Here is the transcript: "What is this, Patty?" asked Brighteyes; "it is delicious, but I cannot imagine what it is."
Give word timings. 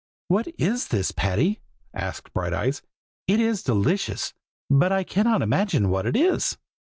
"What 0.29 0.47
is 0.57 0.87
this, 0.87 1.11
Patty?" 1.11 1.61
asked 1.93 2.33
Brighteyes; 2.33 2.81
"it 3.27 3.39
is 3.39 3.61
delicious, 3.61 4.33
but 4.67 4.91
I 4.91 5.03
cannot 5.03 5.43
imagine 5.43 5.89
what 5.89 6.07
it 6.07 6.15
is." 6.15 6.57